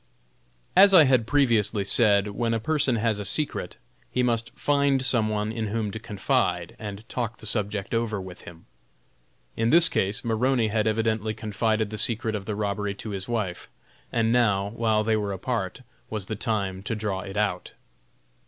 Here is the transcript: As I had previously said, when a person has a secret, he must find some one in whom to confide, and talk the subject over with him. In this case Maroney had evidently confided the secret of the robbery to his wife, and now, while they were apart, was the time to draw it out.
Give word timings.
As 0.75 0.95
I 0.95 1.03
had 1.03 1.27
previously 1.27 1.83
said, 1.83 2.29
when 2.29 2.55
a 2.55 2.59
person 2.59 2.95
has 2.95 3.19
a 3.19 3.23
secret, 3.23 3.75
he 4.09 4.23
must 4.23 4.49
find 4.57 5.05
some 5.05 5.29
one 5.29 5.51
in 5.51 5.67
whom 5.67 5.91
to 5.91 5.99
confide, 5.99 6.75
and 6.79 7.07
talk 7.07 7.37
the 7.37 7.45
subject 7.45 7.93
over 7.93 8.19
with 8.19 8.41
him. 8.41 8.65
In 9.55 9.69
this 9.69 9.89
case 9.89 10.25
Maroney 10.25 10.69
had 10.69 10.87
evidently 10.87 11.35
confided 11.35 11.91
the 11.91 11.99
secret 11.99 12.33
of 12.33 12.45
the 12.45 12.55
robbery 12.55 12.95
to 12.95 13.11
his 13.11 13.27
wife, 13.29 13.69
and 14.11 14.33
now, 14.33 14.69
while 14.69 15.03
they 15.03 15.15
were 15.15 15.33
apart, 15.33 15.81
was 16.09 16.25
the 16.25 16.35
time 16.35 16.81
to 16.81 16.95
draw 16.95 17.19
it 17.19 17.37
out. 17.37 17.73